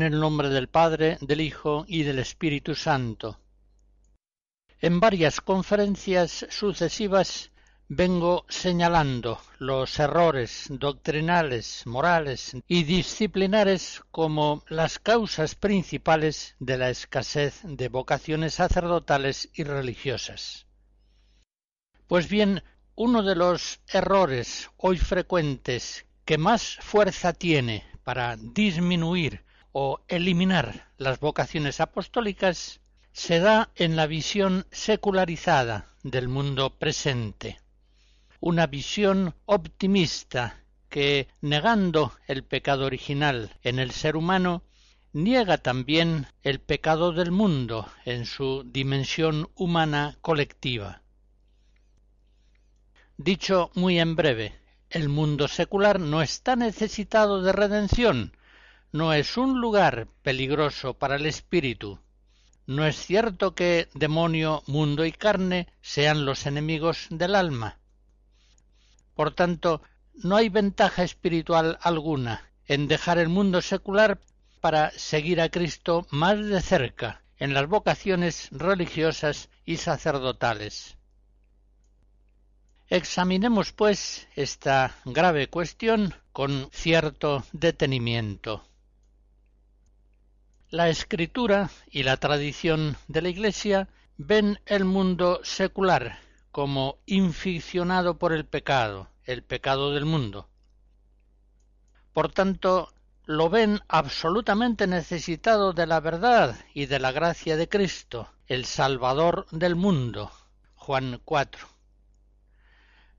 [0.00, 3.38] En el nombre del Padre, del Hijo y del Espíritu Santo.
[4.78, 7.50] En varias conferencias sucesivas
[7.86, 17.60] vengo señalando los errores doctrinales, morales y disciplinares como las causas principales de la escasez
[17.64, 20.64] de vocaciones sacerdotales y religiosas.
[22.06, 22.62] Pues bien,
[22.94, 31.20] uno de los errores hoy frecuentes que más fuerza tiene para disminuir o eliminar las
[31.20, 32.80] vocaciones apostólicas
[33.12, 37.60] se da en la visión secularizada del mundo presente,
[38.40, 44.62] una visión optimista que, negando el pecado original en el ser humano,
[45.12, 51.02] niega también el pecado del mundo en su dimensión humana colectiva.
[53.16, 54.54] Dicho muy en breve,
[54.88, 58.36] el mundo secular no está necesitado de redención,
[58.92, 62.00] no es un lugar peligroso para el espíritu.
[62.66, 67.78] No es cierto que demonio, mundo y carne sean los enemigos del alma.
[69.14, 69.82] Por tanto,
[70.14, 74.20] no hay ventaja espiritual alguna en dejar el mundo secular
[74.60, 80.96] para seguir a Cristo más de cerca en las vocaciones religiosas y sacerdotales.
[82.88, 88.64] Examinemos, pues, esta grave cuestión con cierto detenimiento.
[90.70, 93.88] La escritura y la tradición de la Iglesia
[94.18, 96.20] ven el mundo secular
[96.52, 100.48] como inficcionado por el pecado, el pecado del mundo.
[102.12, 102.92] Por tanto,
[103.24, 109.46] lo ven absolutamente necesitado de la verdad y de la gracia de Cristo, el Salvador
[109.50, 110.30] del mundo.
[110.76, 111.66] Juan 4.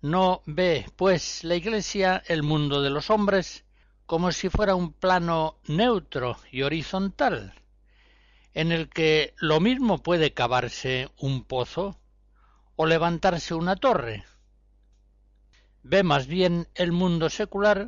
[0.04, 3.66] No ve, pues, la Iglesia el mundo de los hombres
[4.12, 7.54] como si fuera un plano neutro y horizontal,
[8.54, 11.98] en el que lo mismo puede cavarse un pozo
[12.76, 14.26] o levantarse una torre.
[15.84, 17.88] Ve más bien el mundo secular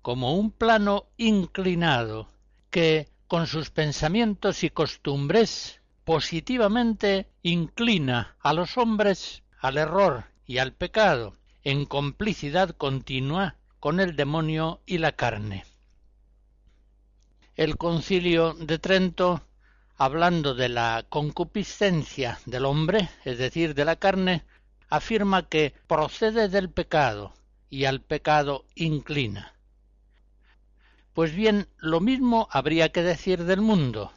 [0.00, 2.28] como un plano inclinado
[2.70, 10.72] que, con sus pensamientos y costumbres, positivamente inclina a los hombres al error y al
[10.72, 15.66] pecado, en complicidad continua con el demonio y la carne.
[17.54, 19.42] El concilio de Trento,
[19.98, 24.42] hablando de la concupiscencia del hombre, es decir, de la carne,
[24.88, 27.34] afirma que procede del pecado
[27.68, 29.52] y al pecado inclina.
[31.12, 34.14] Pues bien, lo mismo habría que decir del mundo.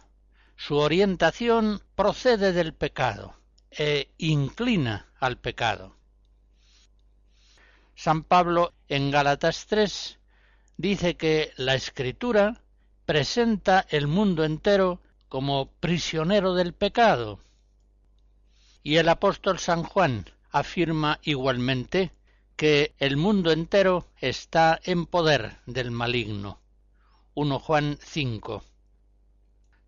[0.55, 3.35] Su orientación procede del pecado
[3.69, 5.97] e inclina al pecado.
[7.95, 10.17] San Pablo en Gálatas 3
[10.77, 12.61] dice que la escritura
[13.05, 17.39] presenta el mundo entero como prisionero del pecado.
[18.83, 22.11] Y el apóstol San Juan afirma igualmente
[22.55, 26.59] que el mundo entero está en poder del maligno.
[27.33, 28.63] 1 Juan 5.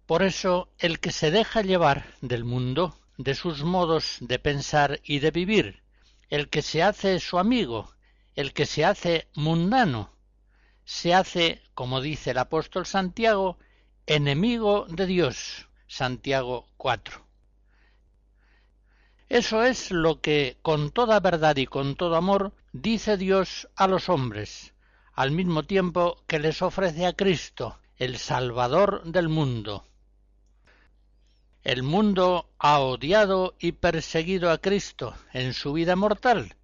[0.06, 5.20] Por eso el que se deja llevar del mundo, de sus modos de pensar y
[5.20, 5.82] de vivir,
[6.30, 7.92] el que se hace su amigo,
[8.40, 10.14] el que se hace mundano,
[10.86, 13.60] se hace, como dice el apóstol Santiago,
[14.06, 15.68] enemigo de Dios.
[15.88, 17.22] Santiago 4.
[19.28, 24.08] Eso es lo que, con toda verdad y con todo amor, dice Dios a los
[24.08, 24.74] hombres,
[25.12, 29.86] al mismo tiempo que les ofrece a Cristo, el Salvador del mundo.
[31.66, 36.56] El mundo ha odiado y perseguido a Cristo en su vida mortal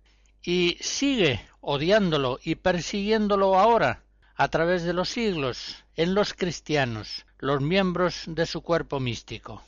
[0.45, 4.03] y sigue odiándolo y persiguiéndolo ahora
[4.35, 9.63] a través de los siglos en los cristianos, los miembros de su cuerpo místico.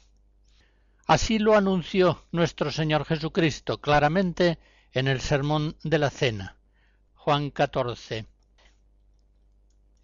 [1.07, 4.59] Así lo anunció nuestro Señor Jesucristo claramente
[4.91, 6.55] en el Sermón de la Cena,
[7.15, 8.27] Juan 14.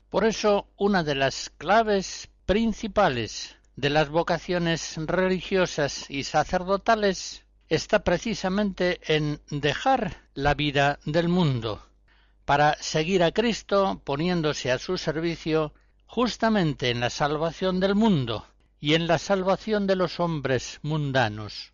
[0.10, 9.00] Por eso, una de las claves principales de las vocaciones religiosas y sacerdotales está precisamente
[9.06, 11.82] en dejar la vida del mundo
[12.46, 15.74] para seguir a Cristo poniéndose a su servicio
[16.06, 18.46] justamente en la salvación del mundo
[18.80, 21.72] y en la salvación de los hombres mundanos.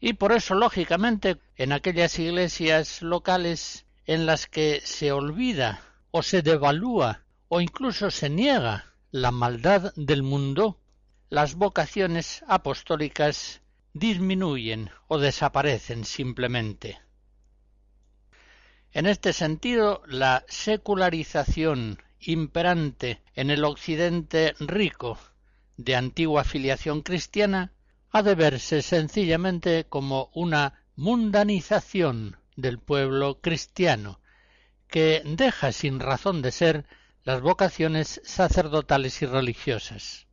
[0.00, 6.42] Y por eso, lógicamente, en aquellas iglesias locales en las que se olvida o se
[6.42, 10.78] devalúa o incluso se niega la maldad del mundo,
[11.30, 13.60] las vocaciones apostólicas
[13.98, 17.00] disminuyen o desaparecen simplemente.
[18.92, 25.18] En este sentido, la secularización imperante en el occidente rico
[25.76, 27.72] de antigua filiación cristiana
[28.10, 34.20] ha de verse sencillamente como una mundanización del pueblo cristiano,
[34.88, 36.86] que deja sin razón de ser
[37.22, 40.27] las vocaciones sacerdotales y religiosas.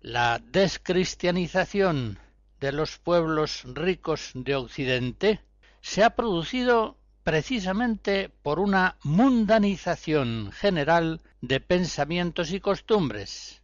[0.00, 2.20] La descristianización
[2.60, 5.40] de los pueblos ricos de Occidente
[5.80, 13.60] se ha producido precisamente por una mundanización general de pensamientos y costumbres.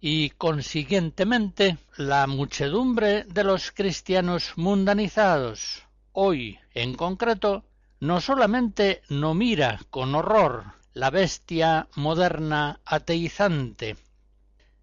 [0.00, 5.82] Y consiguientemente la muchedumbre de los cristianos mundanizados,
[6.12, 7.64] hoy en concreto,
[8.00, 10.64] no solamente no mira con horror
[10.94, 13.96] la bestia moderna ateizante,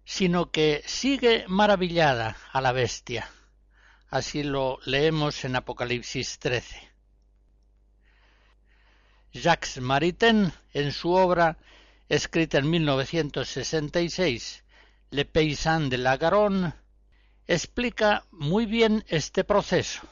[0.04, 3.30] sino que sigue maravillada a la bestia.
[4.10, 6.94] Así lo leemos en Apocalipsis 13.
[9.32, 11.58] Jacques Maritain, en su obra,
[12.08, 14.62] escrita en 1966,
[15.10, 16.74] Le Paysan de la Garonne,
[17.46, 20.02] explica muy bien este proceso.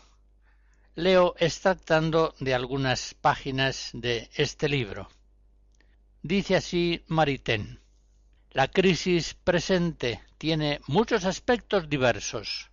[0.94, 5.09] Leo extractando de algunas páginas de este libro.
[6.23, 7.81] Dice así Maritain.
[8.54, 12.70] La crisis presente tiene muchos aspectos diversos.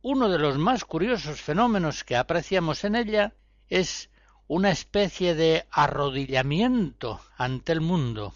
[0.00, 3.32] Uno de los más curiosos fenómenos que apreciamos en ella
[3.68, 4.10] es
[4.48, 8.34] una especie de arrodillamiento ante el mundo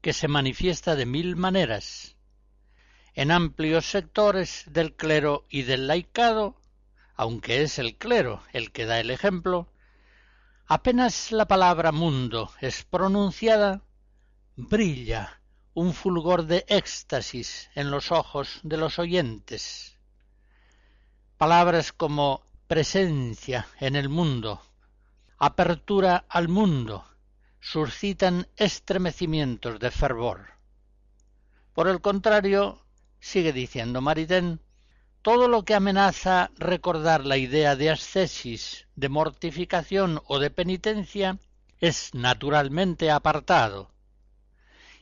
[0.00, 2.16] que se manifiesta de mil maneras.
[3.12, 6.56] En amplios sectores del clero y del laicado,
[7.16, 9.68] aunque es el clero el que da el ejemplo,
[10.64, 13.82] apenas la palabra mundo es pronunciada,
[14.56, 15.41] brilla
[15.74, 19.96] un fulgor de éxtasis en los ojos de los oyentes.
[21.38, 24.60] Palabras como presencia en el mundo,
[25.38, 27.04] apertura al mundo,
[27.60, 30.52] suscitan estremecimientos de fervor.
[31.72, 32.84] Por el contrario,
[33.18, 34.60] sigue diciendo Maritain,
[35.22, 41.38] todo lo que amenaza recordar la idea de ascesis, de mortificación o de penitencia
[41.78, 43.90] es naturalmente apartado,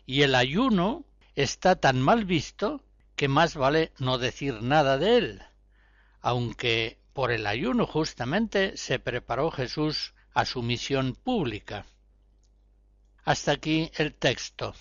[0.07, 1.05] y el ayuno
[1.35, 2.83] está tan mal visto
[3.17, 5.43] que más vale no decir nada de él,
[6.21, 11.87] aunque por el ayuno justamente se preparó Jesús a su misión pública.
[13.25, 14.75] Hasta aquí el texto.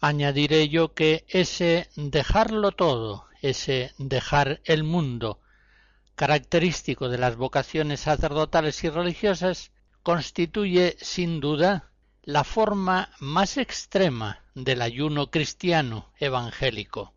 [0.00, 5.40] Añadiré yo que ese dejarlo todo, ese dejar el mundo,
[6.16, 9.70] característico de las vocaciones sacerdotales y religiosas,
[10.02, 11.90] constituye sin duda
[12.26, 17.14] la forma más extrema del ayuno cristiano evangélico.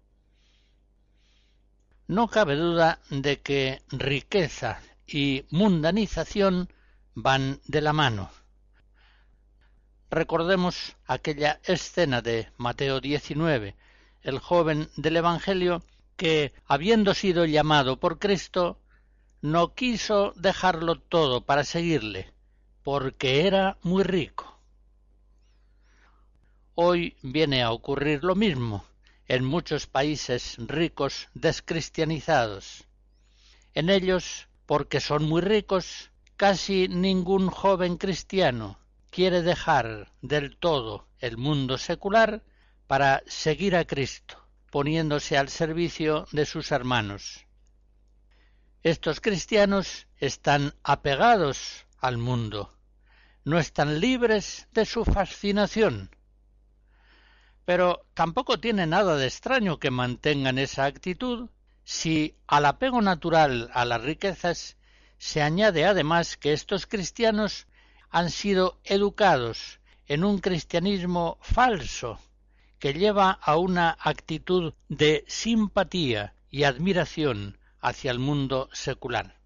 [2.05, 6.71] No cabe duda de que riqueza y mundanización
[7.15, 8.29] van de la mano.
[10.11, 13.75] Recordemos aquella escena de Mateo 19,
[14.21, 15.81] el joven del Evangelio
[16.17, 18.79] que, habiendo sido llamado por Cristo,
[19.41, 22.31] no quiso dejarlo todo para seguirle,
[22.83, 24.48] porque era muy rico.
[26.81, 28.85] Hoy viene a ocurrir lo mismo
[29.27, 32.85] en muchos países ricos descristianizados.
[33.73, 41.35] En ellos porque son muy ricos, casi ningún joven cristiano quiere dejar del todo el
[41.35, 42.43] mundo secular
[42.87, 47.45] para seguir a Cristo, poniéndose al servicio de sus hermanos.
[48.83, 52.73] Estos cristianos están apegados al mundo,
[53.43, 56.09] no están libres de su fascinación.
[57.69, 61.51] Pero tampoco tiene nada de extraño que mantengan esa actitud
[61.83, 64.75] si al apego natural a las riquezas
[65.19, 67.67] se añade además que estos cristianos
[68.09, 72.19] han sido educados en un cristianismo falso
[72.79, 79.37] que lleva a una actitud de simpatía y admiración hacia el mundo secular.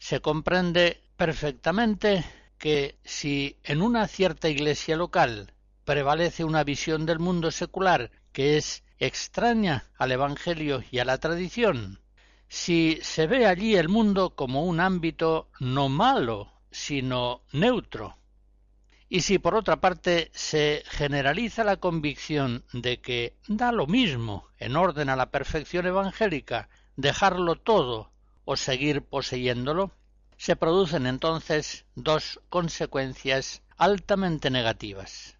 [0.00, 2.24] Se comprende perfectamente
[2.58, 5.52] que si en una cierta iglesia local
[5.86, 12.00] prevalece una visión del mundo secular que es extraña al Evangelio y a la tradición,
[12.48, 18.18] si se ve allí el mundo como un ámbito no malo, sino neutro,
[19.08, 24.74] y si por otra parte se generaliza la convicción de que da lo mismo, en
[24.74, 28.10] orden a la perfección evangélica, dejarlo todo
[28.44, 29.92] o seguir poseyéndolo,
[30.36, 35.35] se producen entonces dos consecuencias altamente negativas.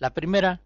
[0.00, 0.62] La primera,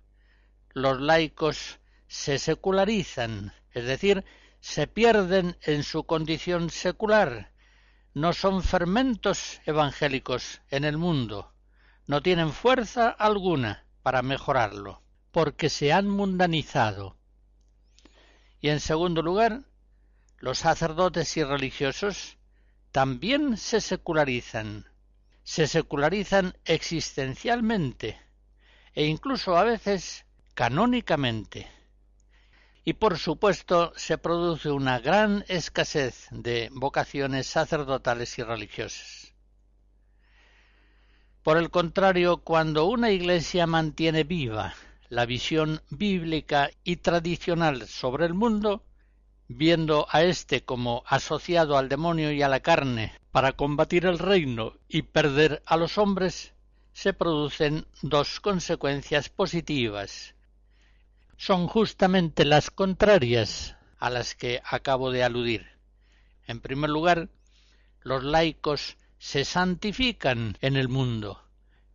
[0.75, 4.25] los laicos se secularizan, es decir,
[4.61, 7.51] se pierden en su condición secular,
[8.15, 11.53] no son fermentos evangélicos en el mundo,
[12.07, 17.17] no tienen fuerza alguna para mejorarlo, porque se han mundanizado.
[18.61, 19.65] Y en segundo lugar,
[20.39, 22.39] los sacerdotes y religiosos
[22.93, 24.89] también se secularizan,
[25.43, 28.23] se secularizan existencialmente
[28.95, 30.25] e incluso a veces
[30.55, 31.69] canónicamente.
[32.85, 39.33] Y por supuesto se produce una gran escasez de vocaciones sacerdotales y religiosas.
[41.43, 44.75] Por el contrario, cuando una Iglesia mantiene viva
[45.11, 48.83] la visión bíblica y tradicional sobre el mundo,
[49.47, 54.73] viendo a éste como asociado al demonio y a la carne para combatir el reino
[54.89, 56.54] y perder a los hombres,
[56.95, 60.35] se producen dos consecuencias positivas.
[61.37, 65.67] Son justamente las contrarias a las que acabo de aludir.
[66.47, 67.29] En primer lugar,
[68.03, 71.43] los laicos se santifican en el mundo,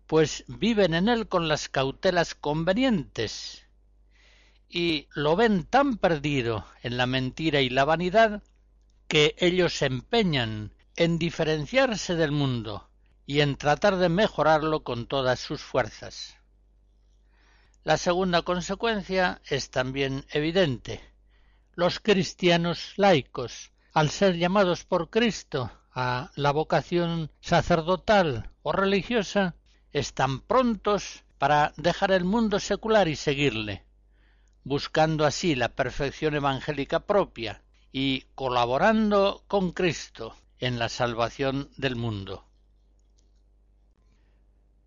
[0.06, 3.66] pues viven en él con las cautelas convenientes,
[4.68, 8.44] y lo ven tan perdido en la mentira y la vanidad
[9.08, 12.89] que ellos se empeñan en diferenciarse del mundo
[13.30, 16.36] y en tratar de mejorarlo con todas sus fuerzas.
[17.84, 21.00] La segunda consecuencia es también evidente.
[21.76, 29.54] Los cristianos laicos, al ser llamados por Cristo a la vocación sacerdotal o religiosa,
[29.94, 33.86] están prontos para dejar el mundo secular y seguirle,
[34.64, 42.49] buscando así la perfección evangélica propia y colaborando con Cristo en la salvación del mundo.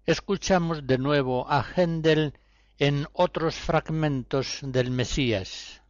[0.04, 2.34] Escuchamos de nuevo a Händel
[2.78, 5.81] en otros fragmentos del Mesías.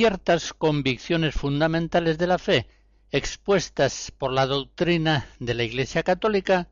[0.00, 2.66] Ciertas convicciones fundamentales de la fe
[3.10, 6.68] expuestas por la doctrina de la Iglesia católica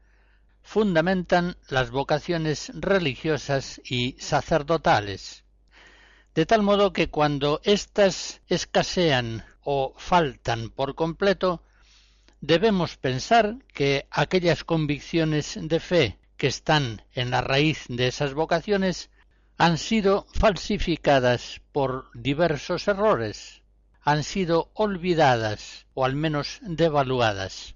[0.63, 5.45] fundamentan las vocaciones religiosas y sacerdotales,
[6.35, 11.63] de tal modo que cuando éstas escasean o faltan por completo,
[12.41, 19.11] debemos pensar que aquellas convicciones de fe que están en la raíz de esas vocaciones
[19.59, 23.63] han sido falsificadas por diversos errores,
[24.03, 27.75] han sido olvidadas o al menos devaluadas.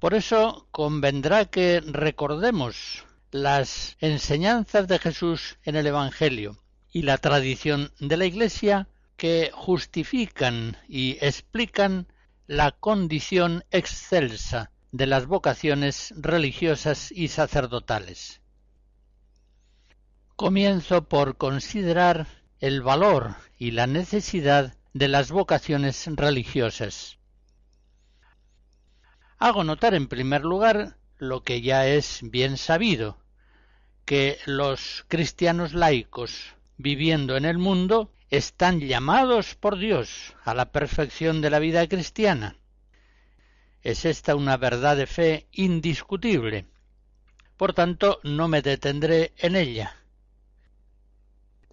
[0.00, 6.58] Por eso convendrá que recordemos las enseñanzas de Jesús en el Evangelio
[6.92, 12.08] y la tradición de la Iglesia que justifican y explican
[12.48, 18.40] la condición excelsa de las vocaciones religiosas y sacerdotales.
[20.36, 22.26] Comienzo por considerar
[22.58, 27.18] el valor y la necesidad de las vocaciones religiosas.
[29.38, 33.16] Hago notar en primer lugar lo que ya es bien sabido,
[34.04, 41.42] que los cristianos laicos viviendo en el mundo están llamados por Dios a la perfección
[41.42, 42.56] de la vida cristiana.
[43.82, 46.66] Es esta una verdad de fe indiscutible.
[47.56, 49.94] Por tanto, no me detendré en ella.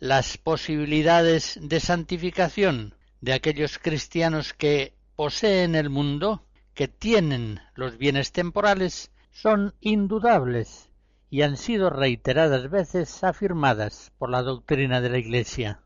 [0.02, 6.44] Las posibilidades de santificación de aquellos cristianos que poseen el mundo,
[6.74, 10.90] que tienen los bienes temporales, son indudables
[11.30, 15.82] y han sido reiteradas veces afirmadas por la doctrina de la Iglesia.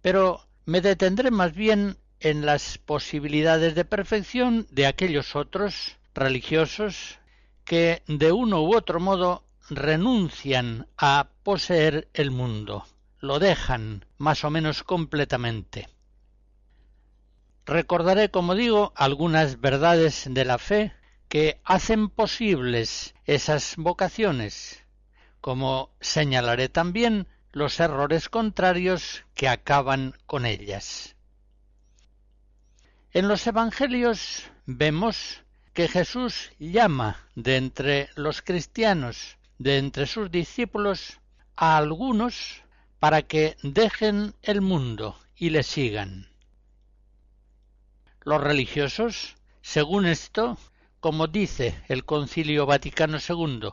[0.00, 7.18] Pero me detendré más bien en las posibilidades de perfección de aquellos otros religiosos
[7.64, 9.42] que de uno u otro modo
[9.76, 12.86] renuncian a poseer el mundo,
[13.20, 15.88] lo dejan más o menos completamente.
[17.64, 20.92] Recordaré, como digo, algunas verdades de la fe
[21.28, 24.84] que hacen posibles esas vocaciones,
[25.40, 31.16] como señalaré también los errores contrarios que acaban con ellas.
[33.12, 41.20] En los Evangelios vemos que Jesús llama de entre los cristianos, de entre sus discípulos,
[41.56, 42.62] a algunos
[42.98, 46.28] para que dejen el mundo y le sigan.
[48.22, 50.56] Los religiosos, según esto,
[51.00, 53.70] como dice el Concilio Vaticano II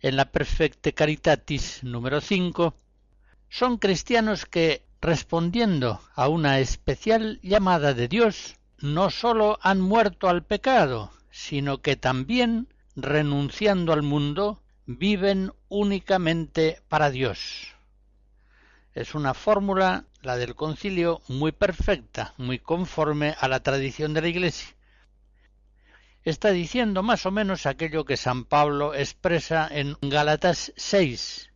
[0.00, 2.74] en la Perfecte Caritatis número 5,
[3.50, 10.42] son cristianos que, respondiendo a una especial llamada de Dios, no sólo han muerto al
[10.42, 14.62] pecado, sino que también, renunciando al mundo,
[14.98, 17.74] viven únicamente para Dios.
[18.94, 24.28] Es una fórmula, la del concilio, muy perfecta, muy conforme a la tradición de la
[24.28, 24.74] Iglesia
[26.24, 31.50] está diciendo más o menos aquello que San Pablo expresa en Gálatas 6.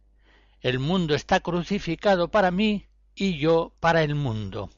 [0.60, 4.70] El mundo está crucificado para mí y yo para el mundo.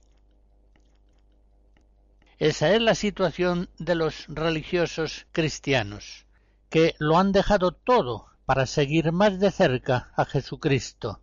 [2.39, 6.27] Esa es la situación de los religiosos cristianos,
[6.69, 11.21] que lo han dejado todo para seguir más de cerca a Jesucristo.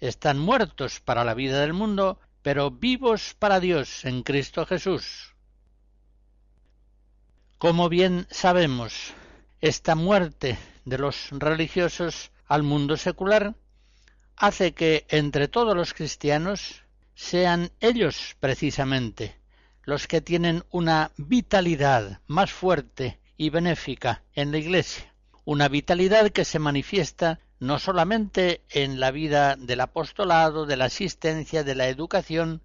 [0.00, 5.34] Están muertos para la vida del mundo, pero vivos para Dios en Cristo Jesús.
[7.58, 9.12] Como bien sabemos,
[9.60, 13.54] esta muerte de los religiosos al mundo secular
[14.36, 16.82] hace que entre todos los cristianos
[17.14, 19.36] sean ellos precisamente
[19.84, 25.11] los que tienen una vitalidad más fuerte y benéfica en la Iglesia,
[25.44, 31.64] una vitalidad que se manifiesta no solamente en la vida del apostolado, de la asistencia,
[31.64, 32.62] de la educación,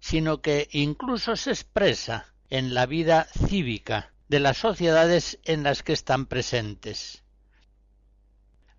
[0.00, 5.92] sino que incluso se expresa en la vida cívica, de las sociedades en las que
[5.92, 7.22] están presentes.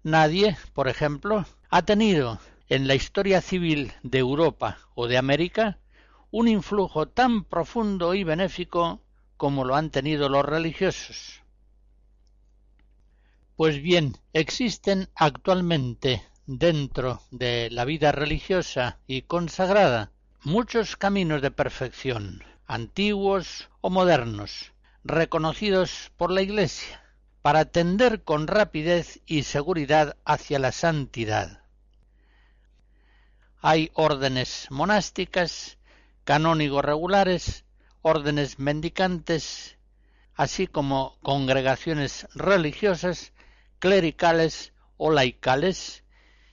[0.03, 5.77] Nadie, por ejemplo, ha tenido en la historia civil de Europa o de América
[6.32, 9.01] un influjo tan profundo y benéfico
[9.38, 11.42] como lo han tenido los religiosos.
[13.55, 20.11] Pues bien, existen actualmente dentro de la vida religiosa y consagrada
[20.43, 27.03] muchos caminos de perfección, antiguos o modernos, reconocidos por la Iglesia,
[27.43, 31.61] para tender con rapidez y seguridad hacia la santidad.
[33.61, 35.77] Hay órdenes monásticas,
[36.23, 37.65] canónigos regulares,
[38.01, 39.77] órdenes mendicantes,
[40.33, 43.31] así como congregaciones religiosas,
[43.83, 46.05] clericales o laicales,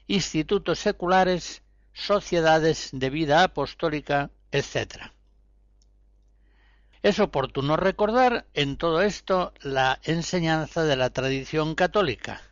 [0.09, 1.63] institutos seculares,
[1.93, 5.13] sociedades de vida apostólica, etc.
[7.05, 12.43] Es oportuno recordar en todo esto la enseñanza de la tradición católica.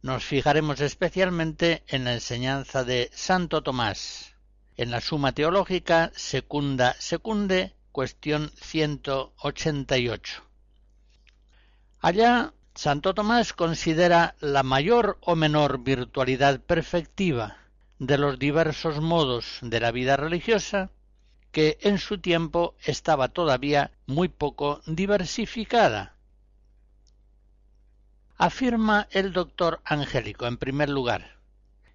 [0.00, 4.36] Nos fijaremos especialmente en la enseñanza de Santo Tomás,
[4.76, 10.44] en la Suma Teológica Secunda Secunde, cuestión 188.
[11.98, 17.58] Allá Santo Tomás considera la mayor o menor virtualidad perfectiva
[17.98, 20.90] de los diversos modos de la vida religiosa
[21.52, 26.16] que en su tiempo estaba todavía muy poco diversificada.
[28.38, 31.36] Afirma el doctor Angélico, en primer lugar,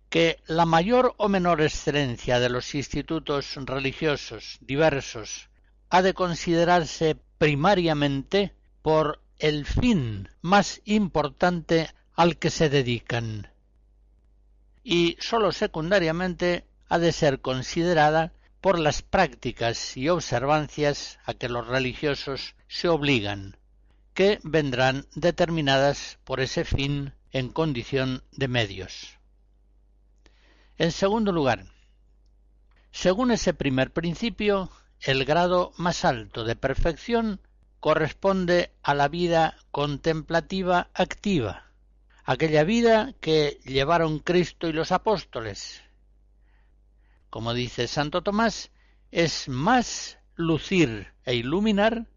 [0.10, 5.50] que la mayor o menor excelencia de los institutos religiosos diversos
[5.90, 13.50] ha de considerarse primariamente por el fin más importante al que se dedican
[14.90, 21.68] y sólo secundariamente ha de ser considerada por las prácticas y observancias a que los
[21.68, 23.58] religiosos se obligan,
[24.14, 29.20] que vendrán determinadas por ese fin en condición de medios.
[30.78, 31.66] En segundo lugar,
[32.92, 34.72] según ese primer principio,
[35.02, 37.42] el grado más alto de perfección
[37.80, 41.72] corresponde a la vida contemplativa activa,
[42.24, 45.82] aquella vida que llevaron Cristo y los apóstoles.
[47.30, 48.72] Como dice Santo Tomás,
[49.12, 52.08] es más lucir e iluminar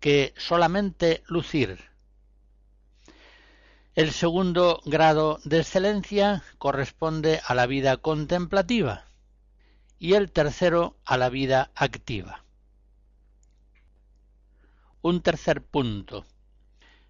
[0.00, 1.78] que solamente lucir.
[3.94, 9.06] El segundo grado de excelencia corresponde a la vida contemplativa
[9.98, 12.45] y el tercero a la vida activa.
[15.08, 16.26] Un tercer punto.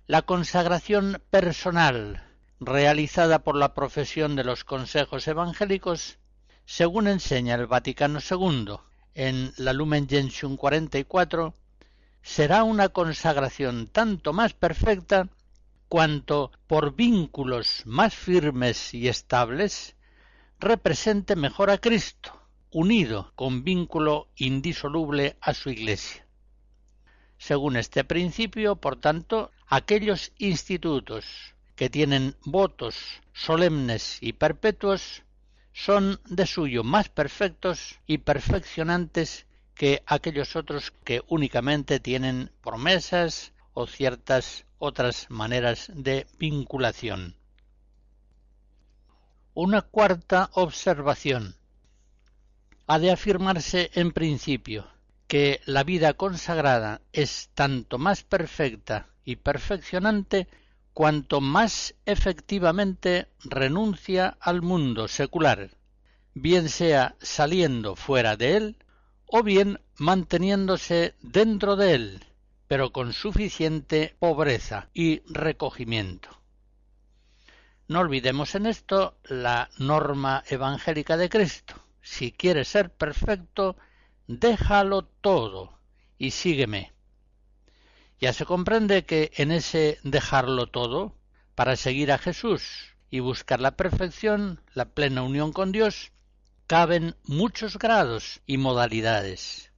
[0.07, 2.23] La consagración personal
[2.61, 6.19] realizada por la profesión de los consejos evangélicos,
[6.67, 8.75] según enseña el Vaticano II
[9.15, 11.55] en la Lumen Gentium 44,
[12.21, 15.31] será una consagración tanto más perfecta
[15.89, 19.97] cuanto por vínculos más firmes y estables
[20.61, 26.26] represente mejor a Cristo, unido con vínculo indisoluble a su Iglesia.
[27.39, 32.97] Según este principio, por tanto, aquellos institutos que tienen votos
[33.33, 35.23] solemnes y perpetuos
[35.73, 43.87] son de suyo más perfectos y perfeccionantes que aquellos otros que únicamente tienen promesas o
[43.87, 47.37] ciertas otras maneras de vinculación.
[49.53, 51.57] Una cuarta observación.
[52.87, 54.87] Ha de afirmarse en principio
[55.27, 60.47] que la vida consagrada es tanto más perfecta y perfeccionante
[60.93, 65.71] cuanto más efectivamente renuncia al mundo secular,
[66.35, 68.77] bien sea saliendo fuera de él
[69.27, 72.25] o bien manteniéndose dentro de él,
[72.69, 76.31] pero con suficiente pobreza y recogimiento.
[77.89, 81.75] No olvidemos en esto la norma evangélica de Cristo.
[82.03, 83.77] Si quieres ser perfecto,
[84.27, 85.79] déjalo todo
[86.19, 86.93] y sígueme.
[88.21, 91.15] Ya se comprende que en ese dejarlo todo,
[91.55, 96.13] para seguir a Jesús y buscar la perfección, la plena unión con Dios,
[96.67, 99.71] caben muchos grados y modalidades.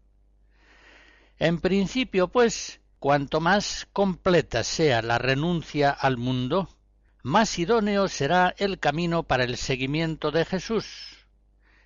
[1.38, 6.68] En principio, pues, cuanto más completa sea la renuncia al mundo,
[7.22, 11.26] más idóneo será el camino para el seguimiento de Jesús,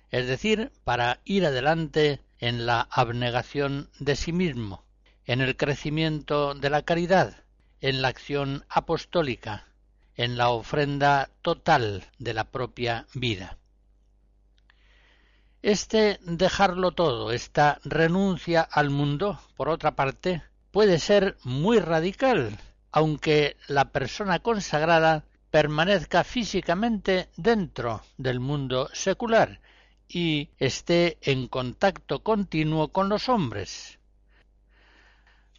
[0.09, 4.83] es decir, para ir adelante en la abnegación de sí mismo,
[5.23, 7.37] en el crecimiento de la caridad,
[7.79, 9.69] en la acción apostólica,
[10.17, 13.57] en la ofrenda total de la propia vida.
[15.61, 22.57] Este dejarlo todo, esta renuncia al mundo, por otra parte, puede ser muy radical,
[22.91, 29.61] aunque la persona consagrada permanezca físicamente dentro del mundo secular
[30.13, 33.99] y esté en contacto continuo con los hombres.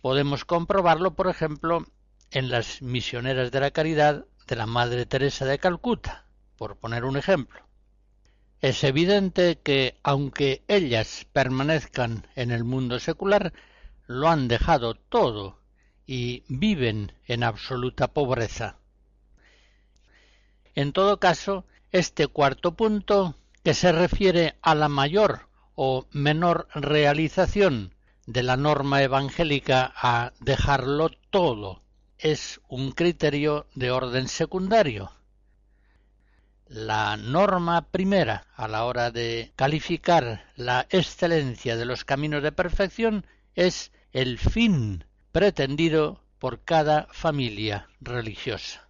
[0.00, 1.86] Podemos comprobarlo, por ejemplo,
[2.30, 7.16] en las misioneras de la caridad de la Madre Teresa de Calcuta, por poner un
[7.16, 7.66] ejemplo.
[8.60, 13.52] Es evidente que, aunque ellas permanezcan en el mundo secular,
[14.06, 15.58] lo han dejado todo
[16.06, 18.76] y viven en absoluta pobreza.
[20.74, 27.94] En todo caso, este cuarto punto que se refiere a la mayor o menor realización
[28.26, 31.82] de la norma evangélica a dejarlo todo
[32.18, 35.12] es un criterio de orden secundario.
[36.66, 43.26] La norma primera a la hora de calificar la excelencia de los caminos de perfección
[43.54, 48.83] es el fin pretendido por cada familia religiosa.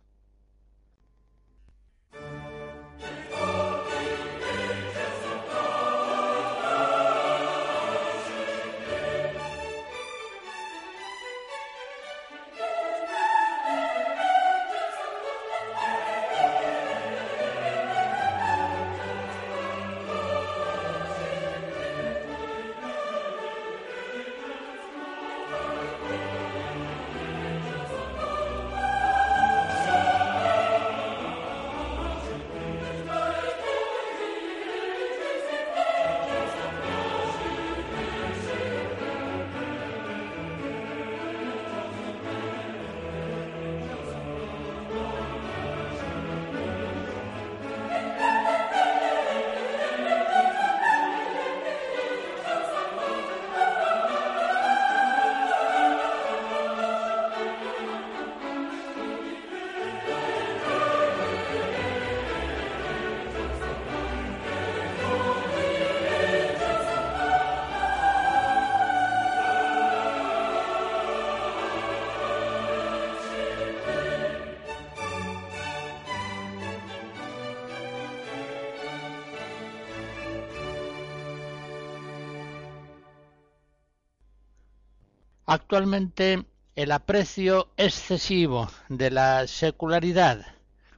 [85.55, 90.45] Actualmente el aprecio excesivo de la secularidad,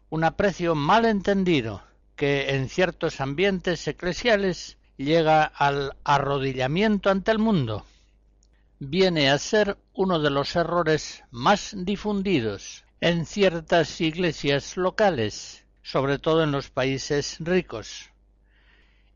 [0.09, 1.83] un aprecio mal entendido
[2.16, 7.85] que en ciertos ambientes eclesiales llega al arrodillamiento ante el mundo,
[8.79, 16.42] viene a ser uno de los errores más difundidos en ciertas iglesias locales, sobre todo
[16.42, 18.09] en los países ricos.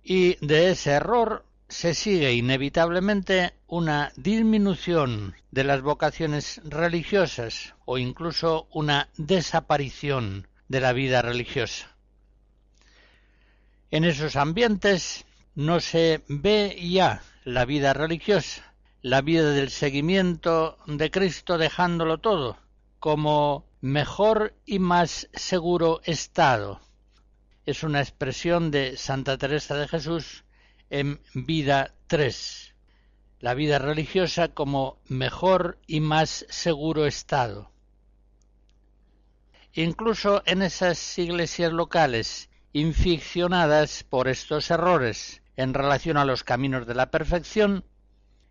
[0.05, 8.67] Y de ese error se sigue inevitablemente una disminución de las vocaciones religiosas o incluso
[8.73, 11.97] una desaparición de la vida religiosa.
[13.93, 21.11] En esos ambientes no se ve ya la vida religiosa, la vida del seguimiento de
[21.13, 22.59] Cristo dejándolo todo
[22.99, 26.81] como mejor y más seguro estado.
[27.65, 30.45] Es una expresión de Santa Teresa de Jesús
[30.91, 32.75] en Vida 3.
[33.39, 37.71] La vida religiosa como mejor y más seguro estado.
[39.73, 46.95] Incluso en esas iglesias locales inficcionadas por estos errores en relación a los caminos de
[46.95, 47.85] la perfección,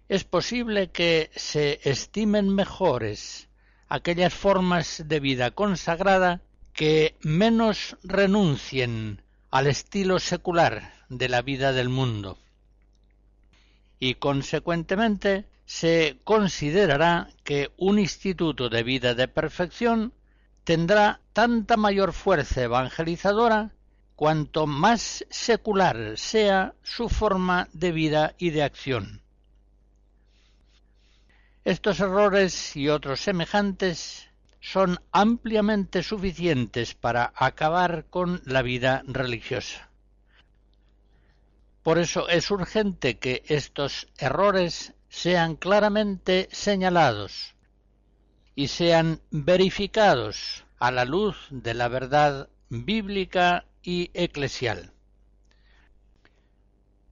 [0.08, 3.50] es posible que se estimen mejores
[3.90, 6.42] aquellas formas de vida consagrada
[6.74, 9.22] que menos renuncien
[9.52, 12.38] al estilo secular de la vida del mundo.
[14.00, 20.14] Y consecuentemente se considerará que un instituto de vida de perfección
[20.64, 23.72] tendrá tanta mayor fuerza evangelizadora
[24.16, 29.22] cuanto más secular sea su forma de vida y de acción.
[31.66, 34.29] Estos errores y otros semejantes
[34.60, 39.90] son ampliamente suficientes para acabar con la vida religiosa.
[41.84, 47.56] Por eso es urgente que estos errores sean claramente señalados
[48.54, 54.92] y sean verificados a la luz de la verdad bíblica y eclesial.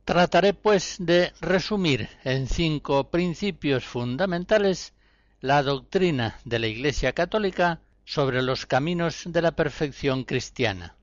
[0.04, 4.94] Trataré, pues, de resumir en cinco principios fundamentales
[5.42, 10.96] la doctrina de la Iglesia Católica sobre los caminos de la perfección cristiana.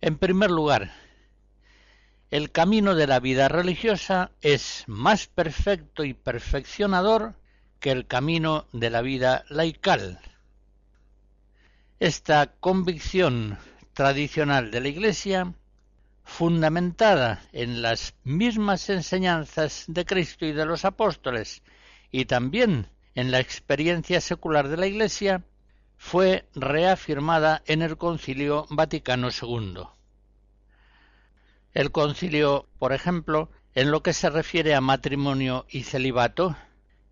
[0.00, 0.92] En primer lugar,
[2.30, 7.34] el camino de la vida religiosa es más perfecto y perfeccionador
[7.80, 10.20] que el camino de la vida laical.
[11.98, 13.58] Esta convicción
[13.94, 15.52] tradicional de la Iglesia
[16.24, 21.62] fundamentada en las mismas enseñanzas de Cristo y de los apóstoles
[22.12, 25.42] y también en la experiencia secular de la Iglesia,
[25.96, 29.84] fue reafirmada en el Concilio Vaticano II.
[31.74, 36.54] El concilio, por ejemplo, en lo que se refiere a matrimonio y celibato,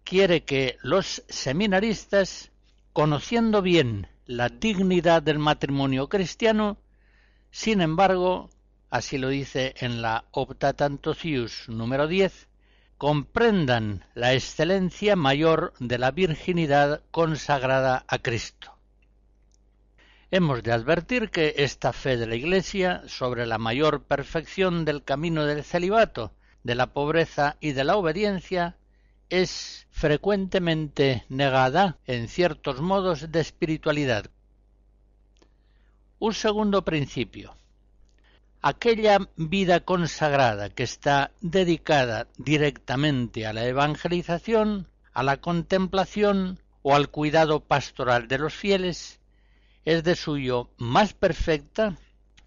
[0.05, 2.51] quiere que los seminaristas,
[2.93, 6.77] conociendo bien la dignidad del matrimonio cristiano,
[7.51, 8.51] sin embargo,
[8.91, 12.50] así lo dice en la Optatantocius número 10,
[13.01, 18.77] comprendan la excelencia mayor de la virginidad consagrada a Cristo.
[20.31, 25.47] Hemos de advertir que esta fe de la Iglesia sobre la mayor perfección del camino
[25.47, 28.77] del celibato, de la pobreza y de la obediencia
[29.31, 34.27] es frecuentemente negada en ciertos modos de espiritualidad.
[36.19, 37.57] Un segundo principio
[38.63, 47.09] aquella vida consagrada que está dedicada directamente a la evangelización, a la contemplación o al
[47.09, 49.21] cuidado pastoral de los fieles,
[49.85, 51.97] es de suyo más perfecta,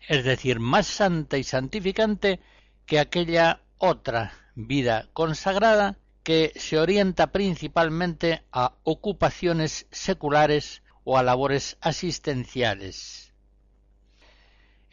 [0.08, 2.40] es decir, más santa y santificante
[2.86, 11.78] que aquella otra vida consagrada que se orienta principalmente a ocupaciones seculares o a labores
[11.82, 13.23] asistenciales.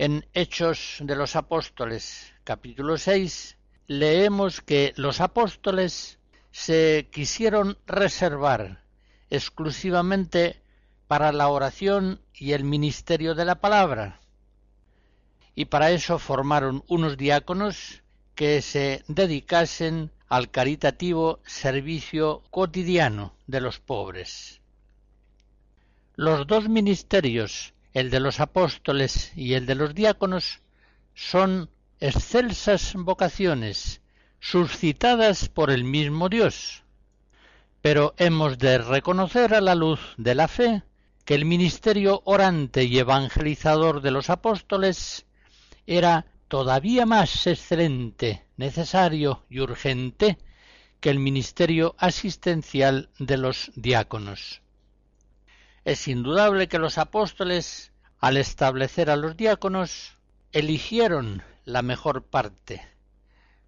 [0.03, 6.19] En Hechos de los Apóstoles, capítulo 6, leemos que los apóstoles
[6.51, 8.83] se quisieron reservar
[9.29, 10.63] exclusivamente
[11.07, 14.23] para la oración y el ministerio de la palabra,
[15.55, 18.03] y para eso formaron unos diáconos
[18.35, 24.63] que se dedicasen al caritativo servicio cotidiano de los pobres.
[26.17, 30.61] Los dos ministerios el de los apóstoles y el de los diáconos,
[31.15, 34.01] son excelsas vocaciones,
[34.41, 36.85] suscitadas por el mismo Dios.
[37.83, 40.83] Pero hemos de reconocer a la luz de la fe
[41.25, 45.27] que el ministerio orante y evangelizador de los apóstoles
[45.87, 50.39] era todavía más excelente, necesario y urgente
[51.01, 54.61] que el ministerio asistencial de los diáconos.
[55.85, 60.17] Es indudable que los apóstoles, al establecer a los diáconos,
[60.53, 62.87] eligieron la mejor parte.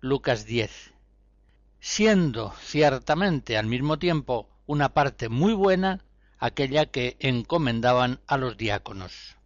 [0.01, 0.93] Lucas 10.
[1.81, 6.05] Siendo ciertamente al mismo tiempo una parte muy buena
[6.39, 9.37] aquella que encomendaban a los diáconos.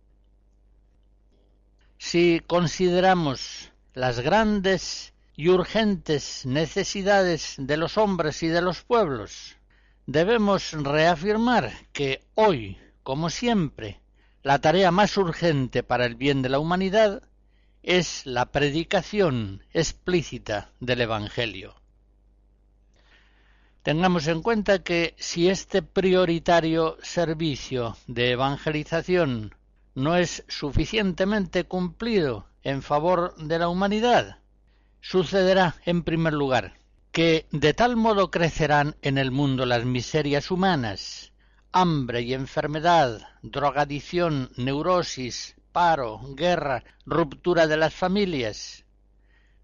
[1.99, 9.57] Si consideramos las grandes y urgentes necesidades de los hombres y de los pueblos,
[10.07, 14.01] debemos reafirmar que hoy, como siempre,
[14.43, 17.23] la tarea más urgente para el bien de la humanidad
[17.83, 21.75] es la predicación explícita del Evangelio.
[23.83, 29.55] Tengamos en cuenta que si este prioritario servicio de evangelización
[29.95, 34.39] no es suficientemente cumplido en favor de la humanidad,
[35.01, 36.75] sucederá, en primer lugar,
[37.17, 41.33] que de tal modo crecerán en el mundo las miserias humanas,
[41.73, 48.85] hambre y enfermedad, drogadicción, neurosis, paro, guerra, ruptura de las familias.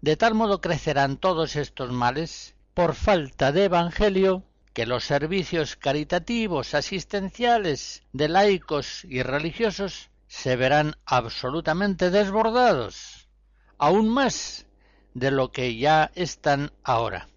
[0.01, 6.73] De tal modo crecerán todos estos males por falta de evangelio que los servicios caritativos,
[6.73, 13.29] asistenciales, de laicos y religiosos se verán absolutamente desbordados,
[13.77, 14.65] aún más
[15.13, 17.27] de lo que ya están ahora.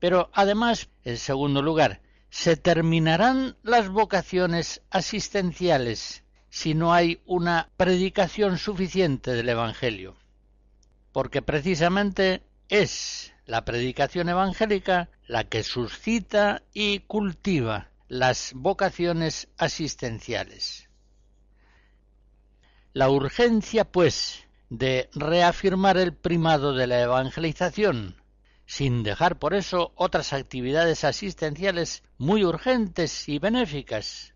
[0.00, 8.58] Pero además, en segundo lugar, se terminarán las vocaciones asistenciales si no hay una predicación
[8.58, 10.16] suficiente del Evangelio.
[11.12, 20.88] Porque precisamente es la predicación evangélica la que suscita y cultiva las vocaciones asistenciales.
[22.92, 28.19] La urgencia, pues, de reafirmar el primado de la evangelización,
[28.70, 34.32] sin dejar por eso otras actividades asistenciales muy urgentes y benéficas,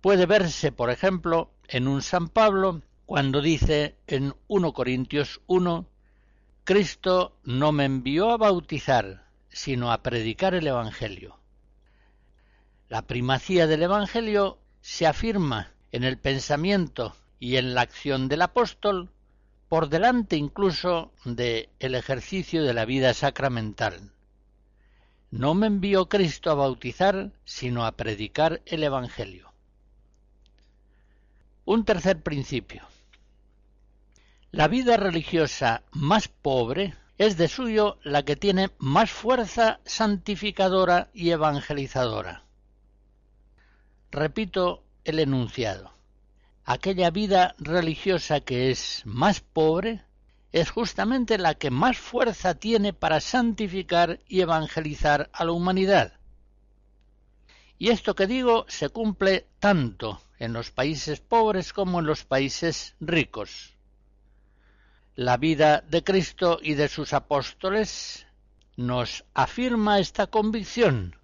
[0.00, 5.86] puede verse, por ejemplo, en un San Pablo cuando dice en 1 Corintios 1,
[6.64, 11.38] Cristo no me envió a bautizar, sino a predicar el Evangelio.
[12.88, 19.12] La primacía del Evangelio se afirma en el pensamiento y en la acción del apóstol
[19.68, 24.12] por delante incluso de el ejercicio de la vida sacramental.
[25.30, 29.52] No me envió Cristo a bautizar, sino a predicar el Evangelio.
[31.66, 32.86] Un tercer principio.
[34.50, 41.30] La vida religiosa más pobre es de suyo la que tiene más fuerza santificadora y
[41.30, 42.44] evangelizadora.
[44.10, 45.97] Repito el enunciado
[46.68, 50.04] aquella vida religiosa que es más pobre
[50.52, 56.20] es justamente la que más fuerza tiene para santificar y evangelizar a la humanidad.
[57.78, 62.96] Y esto que digo se cumple tanto en los países pobres como en los países
[63.00, 63.74] ricos.
[65.16, 68.26] La vida de Cristo y de sus apóstoles
[68.76, 71.16] nos afirma esta convicción.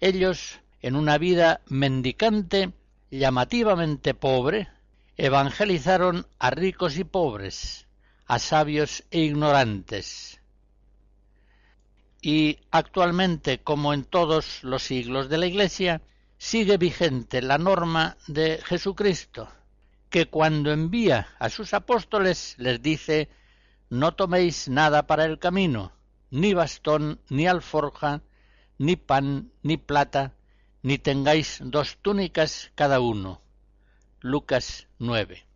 [0.00, 2.72] Ellos, en una vida mendicante,
[3.10, 4.68] llamativamente pobre,
[5.16, 7.86] evangelizaron a ricos y pobres,
[8.26, 10.40] a sabios e ignorantes.
[12.20, 16.02] Y actualmente, como en todos los siglos de la Iglesia,
[16.38, 19.48] sigue vigente la norma de Jesucristo,
[20.10, 23.30] que cuando envía a sus apóstoles les dice
[23.88, 25.92] no toméis nada para el camino,
[26.30, 28.22] ni bastón, ni alforja,
[28.78, 30.34] ni pan, ni plata,
[30.82, 33.45] ni tengáis dos túnicas cada uno
[34.26, 35.46] Lucas 9.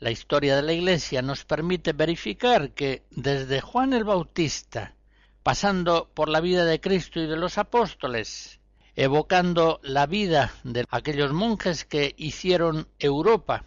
[0.00, 4.96] La historia de la Iglesia nos permite verificar que desde Juan el Bautista,
[5.44, 8.58] pasando por la vida de Cristo y de los apóstoles,
[8.96, 13.66] evocando la vida de aquellos monjes que hicieron Europa,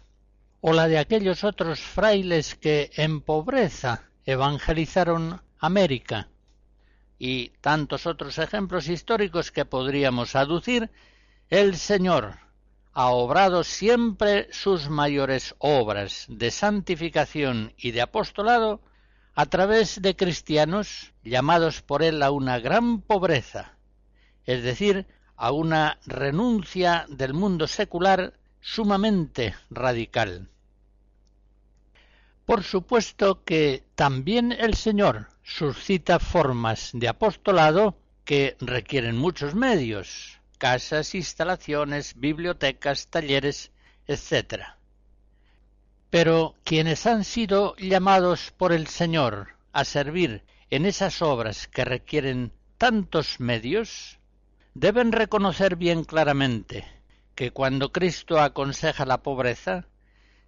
[0.60, 6.28] o la de aquellos otros frailes que en pobreza evangelizaron América,
[7.18, 10.90] y tantos otros ejemplos históricos que podríamos aducir,
[11.48, 12.47] el Señor
[12.92, 18.80] ha obrado siempre sus mayores obras de santificación y de apostolado
[19.34, 23.76] a través de cristianos llamados por él a una gran pobreza,
[24.46, 30.48] es decir, a una renuncia del mundo secular sumamente radical.
[32.44, 41.14] Por supuesto que también el Señor suscita formas de apostolado que requieren muchos medios, casas,
[41.14, 43.70] instalaciones, bibliotecas, talleres,
[44.06, 44.64] etc.
[46.10, 52.52] Pero quienes han sido llamados por el Señor a servir en esas obras que requieren
[52.76, 54.18] tantos medios,
[54.74, 56.84] deben reconocer bien claramente
[57.34, 59.86] que cuando Cristo aconseja la pobreza,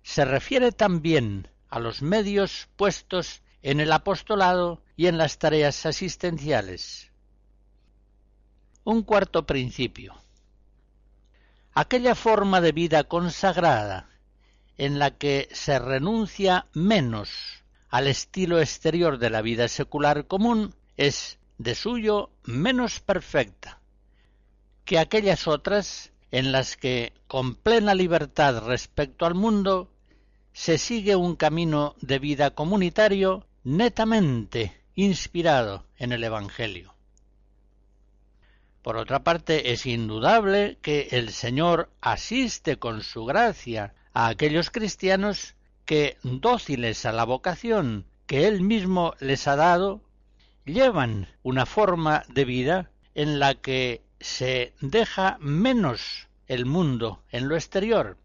[0.03, 7.10] se refiere también a los medios puestos en el apostolado y en las tareas asistenciales.
[8.85, 10.15] Un cuarto principio.
[11.73, 14.09] Aquella forma de vida consagrada
[14.79, 21.39] en la que se renuncia menos al estilo exterior de la vida secular común es
[21.59, 23.81] de suyo menos perfecta
[24.85, 29.93] que aquellas otras en las que, con plena libertad respecto al mundo,
[30.53, 36.95] se sigue un camino de vida comunitario netamente inspirado en el Evangelio.
[38.83, 45.55] Por otra parte, es indudable que el Señor asiste con su gracia a aquellos cristianos
[45.85, 50.01] que, dóciles a la vocación que Él mismo les ha dado,
[50.65, 57.57] llevan una forma de vida en la que se deja menos el mundo en lo
[57.57, 58.17] exterior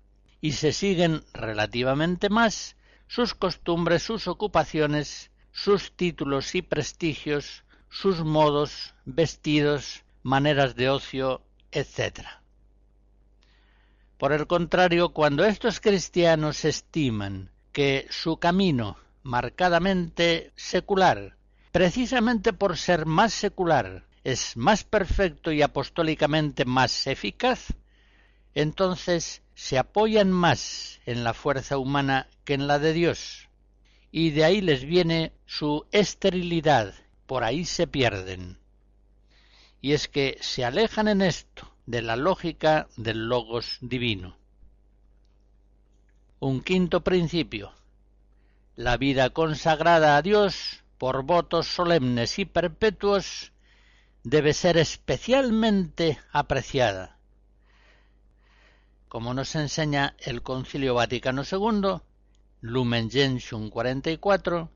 [0.41, 2.75] y se siguen relativamente más
[3.07, 12.25] sus costumbres, sus ocupaciones, sus títulos y prestigios, sus modos, vestidos, maneras de ocio, etc.
[14.17, 21.37] Por el contrario, cuando estos cristianos estiman que su camino marcadamente secular,
[21.71, 27.67] precisamente por ser más secular, es más perfecto y apostólicamente más eficaz,
[28.55, 33.47] entonces se apoyan más en la fuerza humana que en la de Dios,
[34.11, 36.95] y de ahí les viene su esterilidad,
[37.27, 38.64] por ahí se pierden.
[39.81, 44.37] Y es que se alejan en esto de la lógica del logos divino.
[46.39, 47.71] Un quinto principio.
[48.75, 53.53] La vida consagrada a Dios por votos solemnes y perpetuos
[54.23, 57.17] debe ser especialmente apreciada.
[59.07, 62.01] Como nos enseña el Concilio Vaticano II,
[62.61, 64.69] Lumen Gentium 44,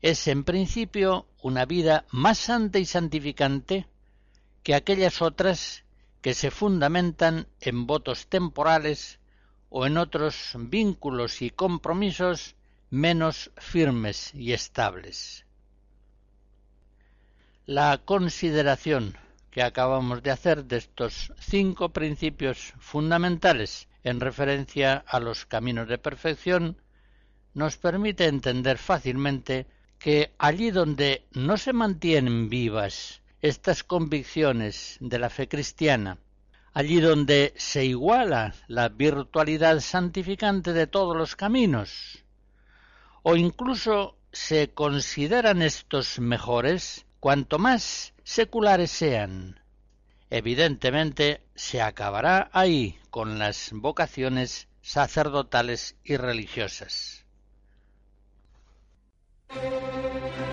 [0.00, 3.86] es en principio una vida más santa y santificante
[4.62, 5.84] que aquellas otras
[6.20, 9.18] que se fundamentan en votos temporales
[9.70, 12.56] o en otros vínculos y compromisos
[12.90, 15.44] menos firmes y estables.
[17.66, 19.16] La consideración
[19.50, 25.98] que acabamos de hacer de estos cinco principios fundamentales en referencia a los caminos de
[25.98, 26.80] perfección
[27.54, 29.66] nos permite entender fácilmente
[29.98, 36.18] que allí donde no se mantienen vivas estas convicciones de la fe cristiana,
[36.72, 42.24] allí donde se iguala la virtualidad santificante de todos los caminos,
[43.22, 49.60] o incluso se consideran estos mejores, cuanto más seculares sean.
[50.30, 57.17] Evidentemente se acabará ahí con las vocaciones sacerdotales y religiosas.
[59.50, 60.47] Thank you.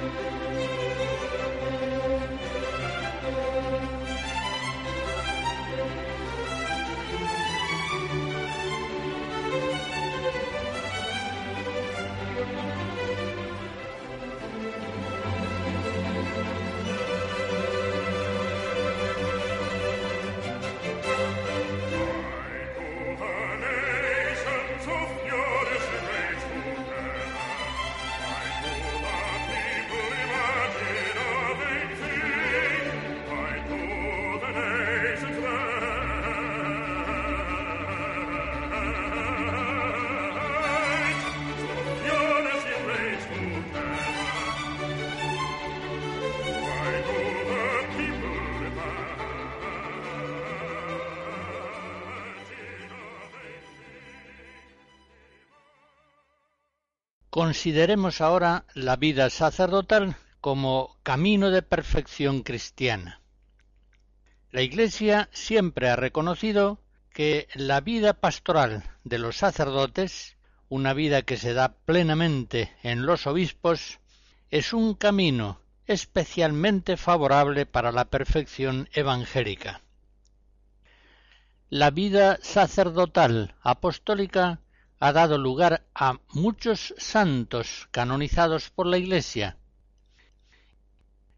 [57.36, 63.20] Consideremos ahora la vida sacerdotal como camino de perfección cristiana.
[64.52, 66.80] La Iglesia siempre ha reconocido
[67.14, 70.38] que la vida pastoral de los sacerdotes,
[70.70, 74.00] una vida que se da plenamente en los obispos,
[74.50, 79.82] es un camino especialmente favorable para la perfección evangélica.
[81.68, 84.62] La vida sacerdotal apostólica
[85.00, 89.58] ha dado lugar a muchos santos canonizados por la Iglesia.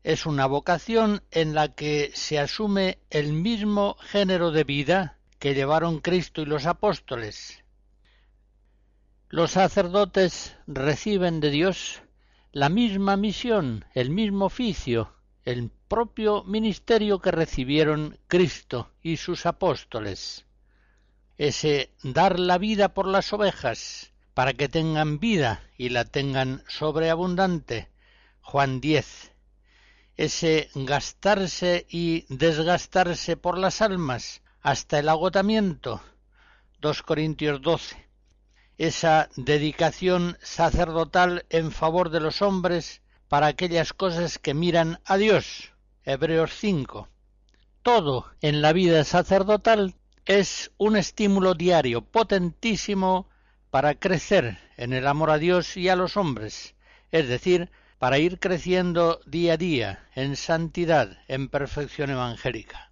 [0.03, 5.99] Es una vocación en la que se asume el mismo género de vida que llevaron
[5.99, 7.63] Cristo y los apóstoles.
[9.29, 12.01] Los sacerdotes reciben de Dios
[12.53, 20.46] la misma misión, el mismo oficio, el propio ministerio que recibieron Cristo y sus apóstoles.
[21.37, 27.89] Ese dar la vida por las ovejas, para que tengan vida y la tengan sobreabundante.
[28.41, 29.31] Juan 10.
[30.15, 36.01] Ese gastarse y desgastarse por las almas hasta el agotamiento.
[36.81, 38.07] 2 Corintios 12
[38.77, 45.73] esa dedicación sacerdotal en favor de los hombres para aquellas cosas que miran a Dios.
[46.03, 47.09] Hebreos 5.
[47.81, 49.95] Todo en la vida sacerdotal
[50.27, 53.29] es un estímulo diario potentísimo
[53.69, 56.75] para crecer en el amor a Dios y a los hombres,
[57.11, 62.91] es decir, para ir creciendo día a día en santidad, en perfección evangélica.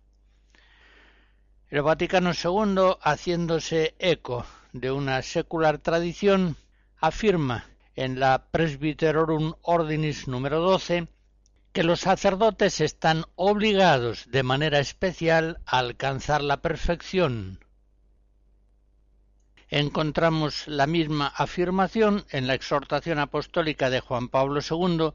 [1.69, 6.55] El Vaticano II, haciéndose eco de una secular tradición,
[7.01, 7.65] afirma
[7.97, 11.09] en la Presbyterorum Ordinis número 12
[11.75, 17.59] que los sacerdotes están obligados de manera especial a alcanzar la perfección.
[19.67, 25.11] Encontramos la misma afirmación en la exhortación apostólica de Juan Pablo II,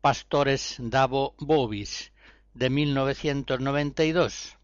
[0.00, 2.10] Pastores Davo Bobis,
[2.54, 4.56] de 1992.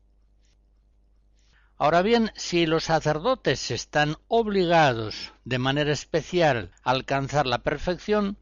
[1.77, 8.37] Ahora bien, si los sacerdotes están obligados de manera especial a alcanzar la perfección,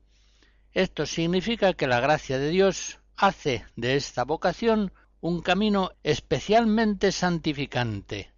[0.74, 8.32] esto significa que la gracia de Dios hace de esta vocación un camino especialmente santificante.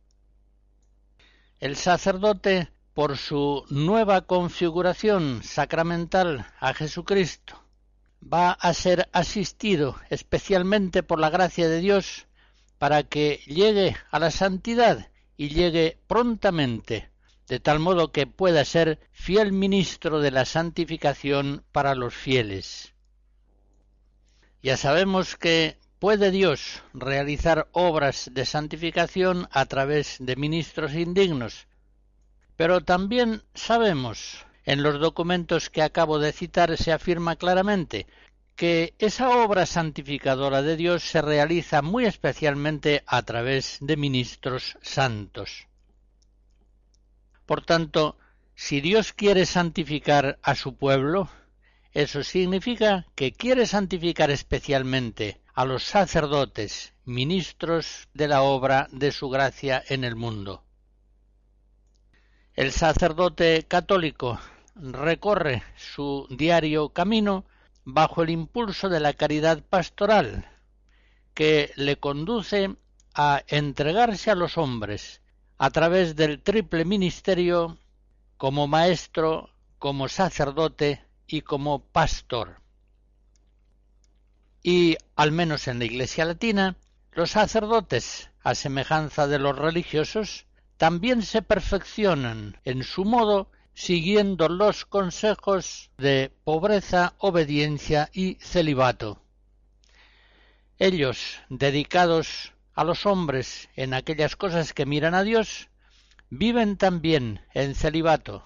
[1.58, 7.62] El sacerdote, por su nueva configuración sacramental a Jesucristo,
[8.22, 12.26] va a ser asistido especialmente por la gracia de Dios
[12.78, 17.10] para que llegue a la santidad y llegue prontamente,
[17.48, 22.94] de tal modo que pueda ser fiel ministro de la santificación para los fieles.
[24.62, 31.68] Ya sabemos que puede Dios realizar obras de santificación a través de ministros indignos,
[32.56, 38.06] pero también sabemos, en los documentos que acabo de citar se afirma claramente
[38.56, 45.68] que esa obra santificadora de Dios se realiza muy especialmente a través de ministros santos.
[47.46, 48.16] Por tanto,
[48.56, 51.30] si Dios quiere santificar a su pueblo,
[51.92, 59.30] eso significa que quiere santificar especialmente a los sacerdotes, ministros de la obra de su
[59.30, 60.64] gracia en el mundo.
[62.54, 64.40] El sacerdote católico
[64.74, 67.44] recorre su diario camino
[67.84, 70.50] bajo el impulso de la caridad pastoral,
[71.32, 72.74] que le conduce
[73.14, 75.22] a entregarse a los hombres
[75.58, 77.78] a través del triple ministerio
[78.36, 82.60] como maestro, como sacerdote y como pastor.
[84.62, 86.76] Y, al menos en la Iglesia latina,
[87.12, 90.46] los sacerdotes, a semejanza de los religiosos,
[90.76, 99.22] también se perfeccionan en su modo siguiendo los consejos de pobreza, obediencia y celibato.
[100.78, 105.70] Ellos, dedicados a los hombres en aquellas cosas que miran a Dios,
[106.28, 108.44] viven también en celibato.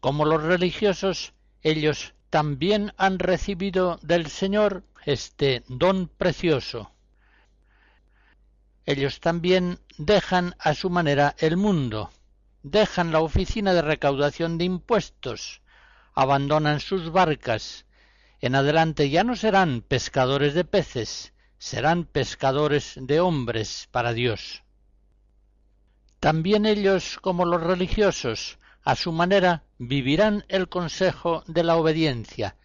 [0.00, 6.92] Como los religiosos, ellos también han recibido del Señor este don precioso.
[8.86, 12.10] Ellos también dejan a su manera el mundo,
[12.62, 15.62] dejan la oficina de recaudación de impuestos,
[16.14, 17.86] abandonan sus barcas,
[18.40, 24.62] en adelante ya no serán pescadores de peces, serán pescadores de hombres para Dios.
[26.20, 32.56] También ellos, como los religiosos, a su manera vivirán el consejo de la obediencia,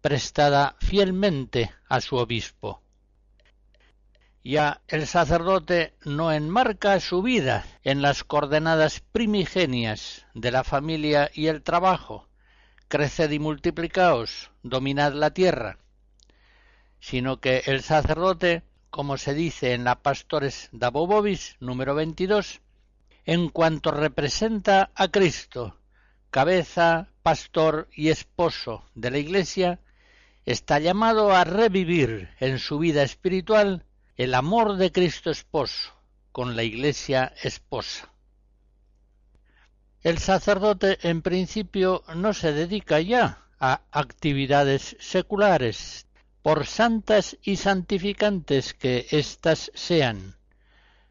[0.00, 2.82] prestada fielmente a su obispo.
[4.44, 11.48] Ya el sacerdote no enmarca su vida en las coordenadas primigenias de la familia y
[11.48, 12.28] el trabajo,
[12.88, 15.78] creced y multiplicaos, dominad la tierra,
[17.06, 22.62] sino que el sacerdote, como se dice en la Pastores Dabobobis número 22,
[23.26, 25.78] en cuanto representa a Cristo,
[26.32, 29.78] cabeza, pastor y esposo de la Iglesia,
[30.46, 33.84] está llamado a revivir en su vida espiritual
[34.16, 35.92] el amor de Cristo esposo
[36.32, 38.10] con la Iglesia esposa.
[40.02, 46.05] El sacerdote en principio no se dedica ya a actividades seculares,
[46.46, 50.36] por santas y santificantes que éstas sean.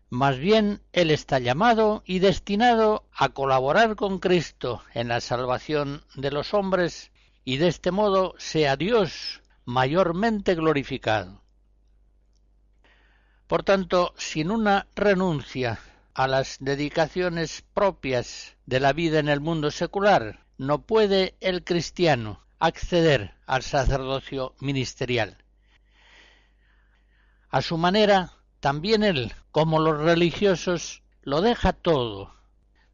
[0.10, 6.32] Más bien él está llamado y destinado a colaborar con Cristo en la salvación de
[6.32, 7.12] los hombres
[7.44, 11.42] y de este modo sea Dios mayormente glorificado.
[13.48, 15.80] Por tanto, sin una renuncia
[16.14, 22.45] a las dedicaciones propias de la vida en el mundo secular, no puede el cristiano
[22.66, 25.38] acceder al sacerdocio ministerial.
[27.50, 32.34] A su manera, también él, como los religiosos, lo deja todo,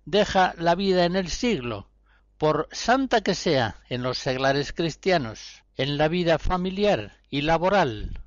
[0.05, 1.87] deja la vida en el siglo,
[2.37, 8.21] por santa que sea en los seglares cristianos, en la vida familiar y laboral,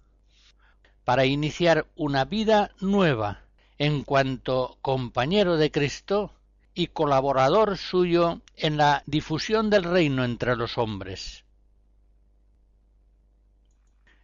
[1.05, 3.43] para iniciar una vida nueva
[3.79, 6.33] en cuanto compañero de Cristo
[6.75, 11.45] y colaborador suyo en la difusión del reino entre los hombres.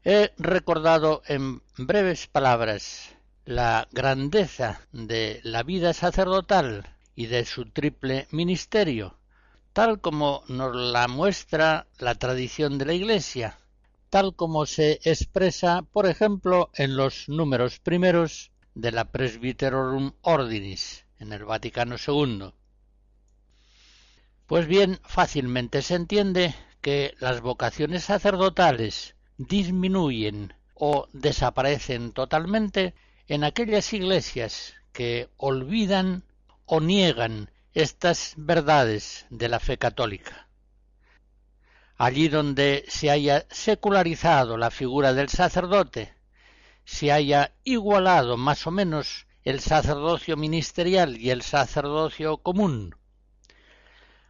[0.05, 3.11] He recordado en breves palabras
[3.45, 9.17] la grandeza de la vida sacerdotal y de su triple ministerio,
[9.73, 13.59] tal como nos la muestra la tradición de la Iglesia,
[14.09, 21.33] tal como se expresa, por ejemplo, en los números primeros de la Presbyterorum Ordinis, en
[21.33, 22.53] el Vaticano II.
[24.47, 32.95] Pues bien, fácilmente se entiende que las vocaciones sacerdotales disminuyen o desaparecen totalmente
[33.29, 36.25] en aquellas iglesias que olvidan
[36.67, 40.49] o niegan estas verdades de la fe católica.
[41.97, 46.15] Allí donde se haya secularizado la figura del sacerdote,
[46.85, 52.95] se haya igualado más o menos el sacerdocio ministerial y el sacerdocio común,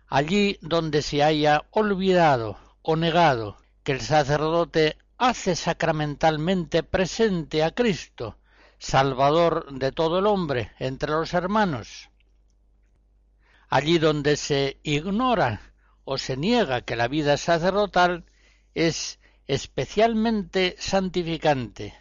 [0.07, 8.39] allí donde se haya olvidado o negado que el sacerdote hace sacramentalmente presente a Cristo,
[8.79, 12.09] Salvador de todo el hombre entre los hermanos,
[13.69, 15.61] allí donde se ignora
[16.05, 18.25] o se niega que la vida sacerdotal
[18.75, 21.95] es especialmente santificante,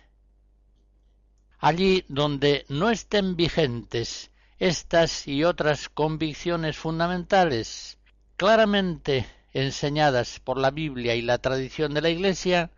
[1.60, 7.98] allí donde no estén vigentes estas y otras convicciones fundamentales
[8.38, 12.72] claramente enseñadas por la Biblia y la tradición de la Iglesia,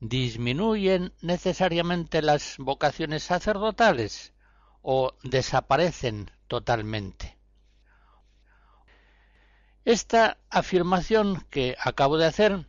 [0.00, 4.32] disminuyen necesariamente las vocaciones sacerdotales
[4.82, 7.36] o desaparecen totalmente.
[9.84, 12.66] Esta afirmación que acabo de hacer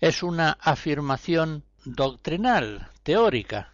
[0.00, 3.73] es una afirmación doctrinal, teórica,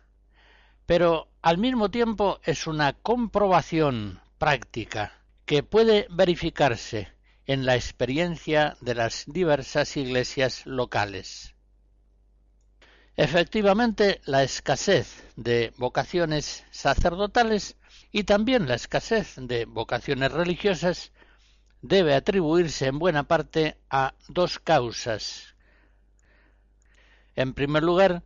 [0.90, 5.12] pero al mismo tiempo es una comprobación práctica
[5.46, 7.06] que puede verificarse
[7.46, 11.54] en la experiencia de las diversas iglesias locales.
[13.14, 17.76] Efectivamente, la escasez de vocaciones sacerdotales
[18.10, 21.12] y también la escasez de vocaciones religiosas
[21.82, 25.54] debe atribuirse en buena parte a dos causas.
[27.36, 28.24] En primer lugar,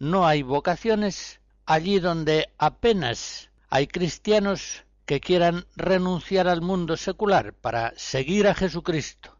[0.00, 7.92] no hay vocaciones allí donde apenas hay cristianos que quieran renunciar al mundo secular para
[7.96, 9.36] seguir a Jesucristo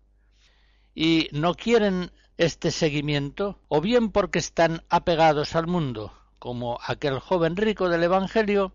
[0.94, 7.56] y no quieren este seguimiento, o bien porque están apegados al mundo, como aquel joven
[7.56, 8.74] rico del Evangelio,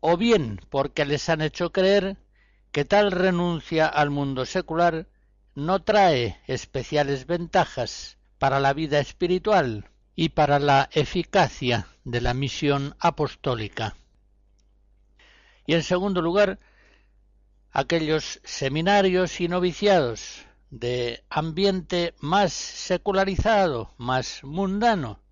[0.00, 2.16] o bien porque les han hecho creer
[2.72, 5.08] que tal renuncia al mundo secular
[5.54, 9.90] no trae especiales ventajas para la vida espiritual
[10.20, 13.96] y para la eficacia de la misión apostólica.
[15.64, 16.58] Y en segundo lugar,
[17.70, 25.22] aquellos seminarios y noviciados de ambiente más secularizado, más mundano,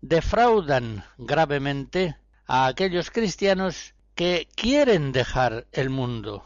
[0.00, 6.44] defraudan gravemente a aquellos cristianos que quieren dejar el mundo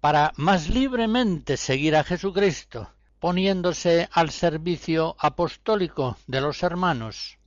[0.00, 2.90] para más libremente seguir a Jesucristo,
[3.24, 7.38] poniéndose al servicio apostólico de los hermanos.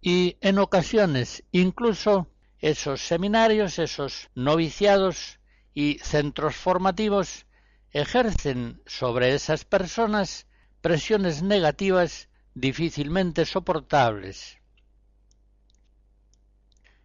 [0.00, 2.26] Y en ocasiones incluso
[2.58, 5.40] esos seminarios, esos noviciados
[5.74, 7.44] y centros formativos
[7.90, 10.46] ejercen sobre esas personas
[10.80, 14.56] presiones negativas difícilmente soportables.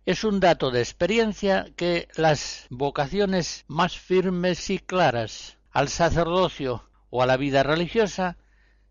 [0.06, 7.22] Es un dato de experiencia que las vocaciones más firmes y claras al sacerdocio o
[7.22, 8.38] a la vida religiosa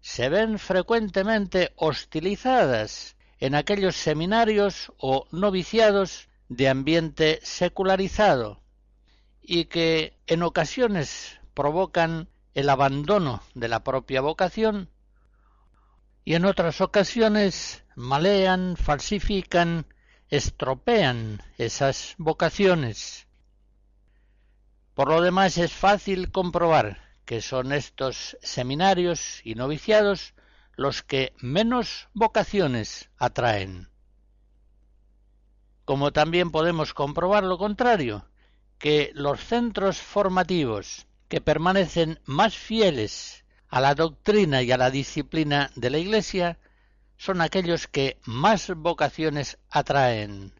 [0.00, 8.62] se ven frecuentemente hostilizadas en aquellos seminarios o noviciados de ambiente secularizado
[9.42, 14.88] y que en ocasiones provocan el abandono de la propia vocación
[16.24, 19.84] y en otras ocasiones malean, falsifican,
[20.28, 23.26] estropean esas vocaciones.
[24.94, 30.34] Por lo demás es fácil comprobar que son estos seminarios y noviciados
[30.76, 33.88] los que menos vocaciones atraen.
[35.84, 38.26] Como también podemos comprobar lo contrario,
[38.78, 45.70] que los centros formativos que permanecen más fieles a la doctrina y a la disciplina
[45.76, 46.58] de la Iglesia
[47.16, 50.52] son aquellos que más vocaciones atraen,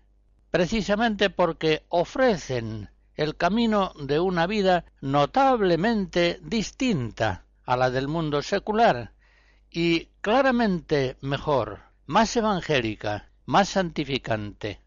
[0.51, 9.13] precisamente porque ofrecen el camino de una vida notablemente distinta a la del mundo secular
[9.71, 14.81] y claramente mejor, más evangélica, más santificante.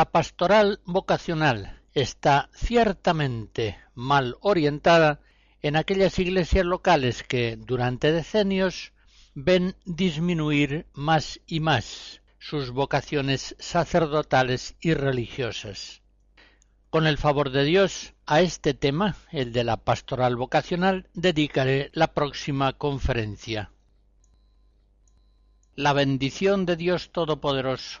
[0.00, 5.20] La pastoral vocacional está ciertamente mal orientada
[5.60, 8.94] en aquellas iglesias locales que durante decenios
[9.34, 16.00] ven disminuir más y más sus vocaciones sacerdotales y religiosas.
[16.88, 22.14] Con el favor de Dios, a este tema, el de la pastoral vocacional, dedicaré la
[22.14, 23.70] próxima conferencia.
[25.74, 28.00] La bendición de Dios Todopoderoso,